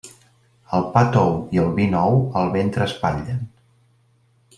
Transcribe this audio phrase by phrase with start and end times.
[0.77, 3.45] El pa tou i el vi nou el ventre espatllen.